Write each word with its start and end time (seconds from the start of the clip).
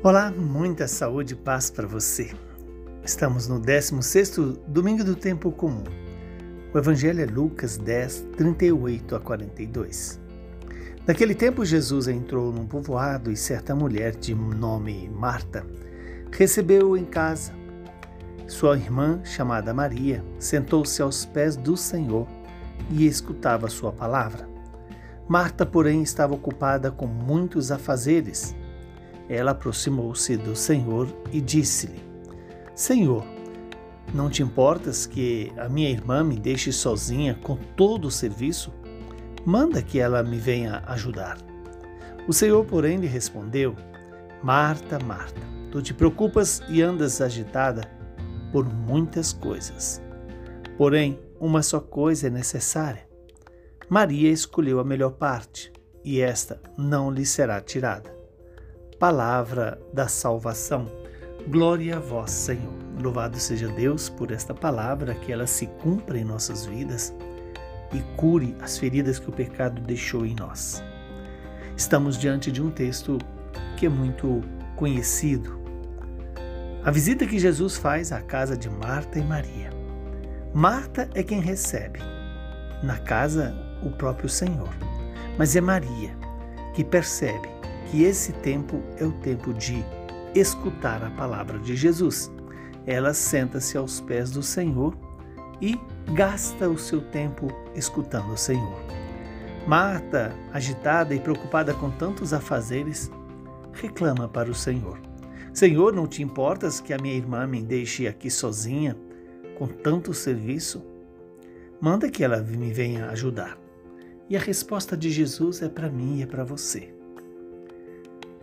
Olá, 0.00 0.30
muita 0.30 0.86
saúde 0.86 1.34
e 1.34 1.36
paz 1.36 1.72
para 1.72 1.84
você. 1.84 2.30
Estamos 3.02 3.48
no 3.48 3.60
16º 3.60 4.56
domingo 4.68 5.02
do 5.02 5.16
tempo 5.16 5.50
comum. 5.50 5.82
O 6.72 6.78
evangelho 6.78 7.20
é 7.20 7.26
Lucas 7.26 7.76
10, 7.76 8.26
38 8.36 9.16
a 9.16 9.20
42. 9.20 10.20
Naquele 11.04 11.34
tempo 11.34 11.64
Jesus 11.64 12.06
entrou 12.06 12.52
num 12.52 12.64
povoado 12.64 13.28
e 13.32 13.36
certa 13.36 13.74
mulher 13.74 14.14
de 14.14 14.36
nome 14.36 15.08
Marta 15.08 15.66
recebeu-o 16.30 16.96
em 16.96 17.04
casa. 17.04 17.50
Sua 18.46 18.76
irmã, 18.76 19.20
chamada 19.24 19.74
Maria, 19.74 20.24
sentou-se 20.38 21.02
aos 21.02 21.24
pés 21.24 21.56
do 21.56 21.76
Senhor 21.76 22.28
e 22.88 23.04
escutava 23.04 23.68
sua 23.68 23.90
palavra. 23.90 24.48
Marta, 25.28 25.66
porém, 25.66 26.04
estava 26.04 26.34
ocupada 26.34 26.92
com 26.92 27.08
muitos 27.08 27.72
afazeres. 27.72 28.54
Ela 29.28 29.50
aproximou-se 29.50 30.36
do 30.36 30.56
Senhor 30.56 31.06
e 31.30 31.40
disse-lhe: 31.40 32.02
Senhor, 32.74 33.24
não 34.14 34.30
te 34.30 34.42
importas 34.42 35.04
que 35.04 35.52
a 35.58 35.68
minha 35.68 35.90
irmã 35.90 36.24
me 36.24 36.36
deixe 36.36 36.72
sozinha 36.72 37.34
com 37.42 37.56
todo 37.76 38.06
o 38.06 38.10
serviço? 38.10 38.72
Manda 39.44 39.82
que 39.82 39.98
ela 39.98 40.22
me 40.22 40.38
venha 40.38 40.82
ajudar. 40.86 41.38
O 42.26 42.32
Senhor, 42.32 42.64
porém, 42.64 42.96
lhe 42.96 43.06
respondeu: 43.06 43.76
Marta, 44.42 44.98
Marta, 44.98 45.40
tu 45.70 45.82
te 45.82 45.92
preocupas 45.92 46.62
e 46.68 46.80
andas 46.80 47.20
agitada 47.20 47.82
por 48.50 48.64
muitas 48.64 49.32
coisas. 49.32 50.02
Porém, 50.78 51.18
uma 51.38 51.62
só 51.62 51.80
coisa 51.80 52.28
é 52.28 52.30
necessária. 52.30 53.06
Maria 53.90 54.30
escolheu 54.30 54.80
a 54.80 54.84
melhor 54.84 55.12
parte, 55.12 55.72
e 56.04 56.20
esta 56.20 56.60
não 56.76 57.10
lhe 57.10 57.26
será 57.26 57.60
tirada 57.60 58.17
palavra 58.98 59.80
da 59.92 60.08
salvação. 60.08 60.86
Glória 61.46 61.96
a 61.96 62.00
vós, 62.00 62.32
Senhor. 62.32 62.74
Louvado 63.00 63.38
seja 63.38 63.68
Deus 63.68 64.08
por 64.08 64.32
esta 64.32 64.52
palavra, 64.52 65.14
que 65.14 65.32
ela 65.32 65.46
se 65.46 65.66
cumpra 65.66 66.18
em 66.18 66.24
nossas 66.24 66.66
vidas 66.66 67.14
e 67.92 68.00
cure 68.16 68.56
as 68.60 68.76
feridas 68.76 69.18
que 69.18 69.30
o 69.30 69.32
pecado 69.32 69.80
deixou 69.80 70.26
em 70.26 70.34
nós. 70.34 70.82
Estamos 71.76 72.18
diante 72.18 72.50
de 72.50 72.60
um 72.60 72.70
texto 72.70 73.18
que 73.76 73.86
é 73.86 73.88
muito 73.88 74.40
conhecido. 74.74 75.58
A 76.84 76.90
visita 76.90 77.24
que 77.24 77.38
Jesus 77.38 77.76
faz 77.76 78.10
à 78.10 78.20
casa 78.20 78.56
de 78.56 78.68
Marta 78.68 79.18
e 79.18 79.22
Maria. 79.22 79.70
Marta 80.52 81.08
é 81.14 81.22
quem 81.22 81.40
recebe, 81.40 82.00
na 82.82 82.98
casa, 82.98 83.54
o 83.80 83.90
próprio 83.90 84.28
Senhor. 84.28 84.70
Mas 85.38 85.54
é 85.54 85.60
Maria 85.60 86.16
que 86.74 86.82
percebe 86.84 87.57
que 87.90 88.02
esse 88.04 88.32
tempo 88.32 88.82
é 88.98 89.04
o 89.04 89.12
tempo 89.12 89.52
de 89.54 89.84
escutar 90.34 91.02
a 91.02 91.10
palavra 91.10 91.58
de 91.58 91.74
Jesus. 91.74 92.30
Ela 92.86 93.12
senta-se 93.12 93.76
aos 93.76 94.00
pés 94.00 94.30
do 94.30 94.42
Senhor 94.42 94.96
e 95.60 95.78
gasta 96.12 96.68
o 96.68 96.78
seu 96.78 97.00
tempo 97.00 97.48
escutando 97.74 98.32
o 98.32 98.36
Senhor. 98.36 98.78
Marta, 99.66 100.34
agitada 100.52 101.14
e 101.14 101.20
preocupada 101.20 101.74
com 101.74 101.90
tantos 101.90 102.32
afazeres, 102.32 103.10
reclama 103.72 104.28
para 104.28 104.50
o 104.50 104.54
Senhor: 104.54 104.98
Senhor, 105.52 105.92
não 105.92 106.06
te 106.06 106.22
importas 106.22 106.80
que 106.80 106.92
a 106.92 106.98
minha 106.98 107.16
irmã 107.16 107.46
me 107.46 107.62
deixe 107.62 108.06
aqui 108.06 108.30
sozinha 108.30 108.96
com 109.58 109.66
tanto 109.66 110.14
serviço? 110.14 110.84
Manda 111.80 112.10
que 112.10 112.24
ela 112.24 112.40
me 112.40 112.72
venha 112.72 113.06
ajudar. 113.06 113.58
E 114.28 114.36
a 114.36 114.40
resposta 114.40 114.96
de 114.96 115.10
Jesus 115.10 115.62
é 115.62 115.68
para 115.68 115.88
mim 115.88 116.18
e 116.18 116.22
é 116.22 116.26
para 116.26 116.44
você. 116.44 116.97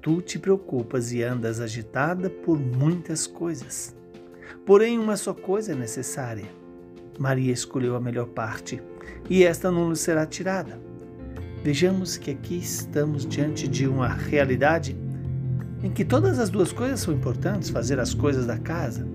Tu 0.00 0.22
te 0.22 0.38
preocupas 0.38 1.12
e 1.12 1.22
andas 1.22 1.60
agitada 1.60 2.30
por 2.30 2.58
muitas 2.58 3.26
coisas. 3.26 3.94
Porém, 4.64 4.98
uma 4.98 5.16
só 5.16 5.34
coisa 5.34 5.72
é 5.72 5.74
necessária. 5.74 6.46
Maria 7.18 7.52
escolheu 7.52 7.96
a 7.96 8.00
melhor 8.00 8.26
parte, 8.26 8.80
e 9.28 9.42
esta 9.42 9.70
não 9.70 9.90
lhe 9.90 9.96
será 9.96 10.24
tirada. 10.24 10.78
Vejamos 11.64 12.16
que 12.16 12.30
aqui 12.30 12.58
estamos 12.58 13.26
diante 13.26 13.66
de 13.66 13.88
uma 13.88 14.08
realidade 14.08 14.96
em 15.82 15.90
que 15.90 16.04
todas 16.04 16.38
as 16.38 16.48
duas 16.48 16.72
coisas 16.72 17.00
são 17.00 17.12
importantes, 17.12 17.68
fazer 17.68 17.98
as 17.98 18.14
coisas 18.14 18.46
da 18.46 18.58
casa, 18.58 19.06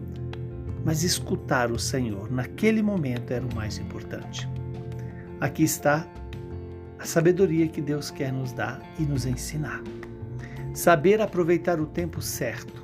mas 0.84 1.04
escutar 1.04 1.72
o 1.72 1.80
Senhor 1.80 2.30
naquele 2.30 2.82
momento 2.82 3.32
era 3.32 3.46
o 3.46 3.56
mais 3.56 3.78
importante. 3.78 4.50
Aqui 5.40 5.64
está 5.64 6.06
a 7.00 7.06
sabedoria 7.06 7.68
que 7.68 7.82
Deus 7.82 8.12
quer 8.12 8.32
nos 8.32 8.52
dar 8.52 8.82
e 9.00 9.04
nos 9.04 9.26
ensinar. 9.26 9.82
Saber 10.74 11.22
aproveitar 11.22 11.80
o 11.80 11.86
tempo 11.86 12.20
certo 12.20 12.84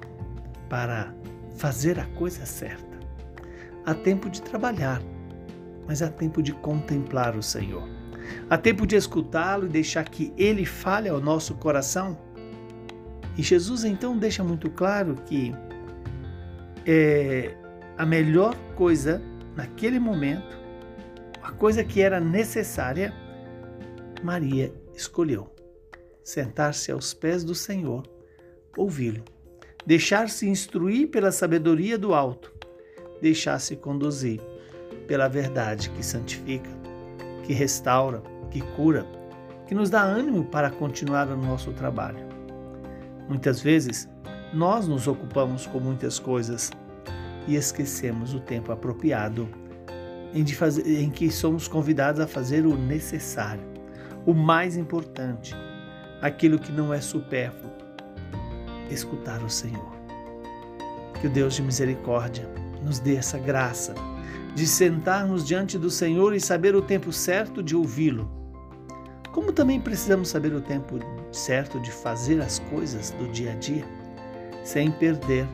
para 0.70 1.12
fazer 1.58 2.00
a 2.00 2.06
coisa 2.06 2.46
certa. 2.46 3.00
Há 3.84 3.96
tempo 3.96 4.30
de 4.30 4.44
trabalhar, 4.44 5.02
mas 5.88 6.04
há 6.04 6.08
tempo 6.08 6.44
de 6.44 6.54
contemplar 6.54 7.36
o 7.36 7.42
Senhor. 7.42 7.90
Há 8.48 8.60
tempo 8.60 8.86
de 8.86 8.96
escutá-lo 8.96 9.66
e 9.66 9.70
deixar 9.70 10.08
que 10.08 10.32
ele 10.38 10.66
fale 10.66 11.10
ao 11.10 11.20
nosso 11.20 11.56
coração. 11.56 12.16
E 13.36 13.42
Jesus 13.42 13.84
então 13.84 14.16
deixa 14.16 14.44
muito 14.44 14.70
claro 14.70 15.16
que 15.26 15.52
é, 16.86 17.56
a 17.98 18.06
melhor 18.06 18.56
coisa 18.76 19.20
naquele 19.56 20.00
momento, 20.00 20.60
a 21.42 21.52
coisa 21.52 21.84
que 21.84 22.02
era 22.02 22.20
necessária, 22.20 23.12
Maria 24.22 24.72
escolheu 24.94 25.59
sentar-se 26.24 26.92
aos 26.92 27.14
pés 27.14 27.44
do 27.44 27.56
Senhor, 27.56 28.04
ouvi-lo, 28.78 29.24
deixar-se 29.86 30.48
instruir 30.48 31.10
pela 31.10 31.32
sabedoria 31.32 31.98
do 31.98 32.14
alto, 32.14 32.54
deixar-se 33.22 33.76
conduzir 33.76 34.40
pela 35.08 35.28
verdade 35.28 35.90
que 35.90 36.06
santifica, 36.06 36.70
que 37.44 37.54
restaura, 37.54 38.22
que 38.52 38.62
cura, 38.76 39.06
que 39.68 39.76
nos 39.76 39.90
dá 39.90 40.02
ânimo 40.02 40.46
para 40.46 40.70
continuar 40.70 41.28
o 41.30 41.38
nosso 41.38 41.72
trabalho. 41.74 42.28
Muitas 43.28 43.62
vezes, 43.62 44.08
nós 44.54 44.88
nos 44.88 45.08
ocupamos 45.08 45.68
com 45.68 45.80
muitas 45.80 46.18
coisas 46.18 46.72
e 47.48 47.56
esquecemos 47.56 48.34
o 48.34 48.40
tempo 48.40 48.72
apropriado 48.72 49.48
em, 50.34 50.46
fazer, 50.48 50.88
em 50.88 51.10
que 51.10 51.32
somos 51.32 51.68
convidados 51.68 52.22
a 52.22 52.28
fazer 52.28 52.66
o 52.66 52.76
necessário, 52.76 53.64
o 54.26 54.34
mais 54.34 54.78
importante, 54.78 55.56
aquilo 56.22 56.60
que 56.60 56.72
não 56.72 56.94
é 56.94 57.02
supérfluo, 57.02 57.72
escutar 58.90 59.42
o 59.44 59.50
Senhor. 59.50 59.92
Que 61.20 61.28
o 61.28 61.30
Deus 61.30 61.56
de 61.56 61.62
misericórdia 61.62 62.48
nos 62.84 63.00
dê 63.00 63.16
essa 63.16 63.38
graça 63.38 63.94
de 64.56 64.66
sentarmos 64.66 65.46
diante 65.46 65.78
do 65.78 65.90
Senhor 65.90 66.34
e 66.34 66.40
saber 66.40 66.76
o 66.76 66.82
tempo 66.82 67.12
certo 67.12 67.62
de 67.62 67.76
ouvi-lo. 67.76 68.30
Como 69.32 69.54
também 69.54 69.80
precisamos 69.80 70.30
saber 70.30 70.54
o 70.54 70.62
tempo 70.62 71.00
certo 71.32 71.80
de 71.80 71.92
fazer 71.92 72.42
as 72.42 72.60
coisas 72.60 73.12
do 73.12 73.28
dia 73.32 73.52
a 73.52 73.56
dia, 73.56 73.86
sem 74.64 74.92
perder 74.92 75.48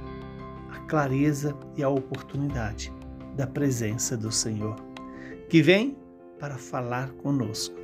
a 0.71 0.79
clareza 0.87 1.55
e 1.75 1.83
a 1.83 1.89
oportunidade 1.89 2.91
da 3.35 3.45
presença 3.45 4.15
do 4.15 4.31
Senhor, 4.31 4.75
que 5.49 5.61
vem 5.61 5.97
para 6.39 6.57
falar 6.57 7.09
conosco, 7.11 7.75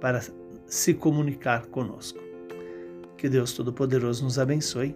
para 0.00 0.20
se 0.66 0.94
comunicar 0.94 1.66
conosco. 1.66 2.18
Que 3.16 3.28
Deus 3.28 3.52
Todo-Poderoso 3.52 4.24
nos 4.24 4.38
abençoe, 4.38 4.94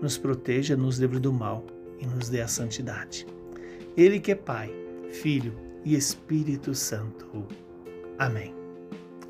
nos 0.00 0.16
proteja, 0.16 0.76
nos 0.76 0.98
livre 0.98 1.18
do 1.18 1.32
mal 1.32 1.64
e 1.98 2.06
nos 2.06 2.28
dê 2.28 2.40
a 2.40 2.48
santidade. 2.48 3.26
Ele 3.96 4.20
que 4.20 4.32
é 4.32 4.34
Pai, 4.34 4.70
Filho 5.10 5.54
e 5.84 5.94
Espírito 5.94 6.74
Santo. 6.74 7.46
Amém. 8.18 8.54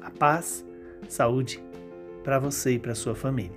A 0.00 0.10
paz, 0.10 0.64
saúde 1.08 1.62
para 2.24 2.38
você 2.38 2.72
e 2.72 2.78
para 2.78 2.94
sua 2.94 3.14
família. 3.14 3.56